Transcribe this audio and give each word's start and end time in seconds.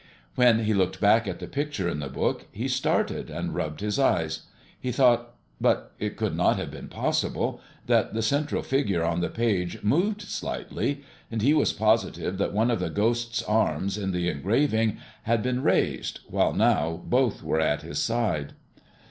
When 0.33 0.63
he 0.65 0.73
looked 0.73 0.99
back 0.99 1.27
at 1.27 1.37
the 1.37 1.45
picture 1.45 1.87
in 1.87 1.99
the 1.99 2.09
book, 2.09 2.47
he 2.51 2.67
started 2.67 3.29
and 3.29 3.53
rubbed 3.53 3.81
his 3.81 3.99
eyes. 3.99 4.47
He 4.79 4.91
thought 4.91 5.35
but 5.61 5.91
it 5.99 6.17
could 6.17 6.35
not 6.35 6.55
have 6.57 6.71
been 6.71 6.87
possible 6.87 7.61
that 7.85 8.15
the 8.15 8.23
central 8.23 8.63
figure 8.63 9.03
on 9.03 9.21
the 9.21 9.29
page 9.29 9.83
moved 9.83 10.23
slightly; 10.23 11.03
and 11.29 11.43
he 11.43 11.53
was 11.53 11.71
positive 11.71 12.39
that 12.39 12.51
one 12.51 12.71
of 12.71 12.79
the 12.79 12.89
Ghost's 12.89 13.43
arms, 13.43 13.95
in 13.95 14.11
the 14.11 14.27
engraving, 14.27 14.97
had 15.21 15.43
been 15.43 15.61
raised, 15.61 16.21
while 16.25 16.53
now 16.55 16.99
both 17.05 17.43
were 17.43 17.59
at 17.59 17.83
his 17.83 17.99
side. 17.99 18.53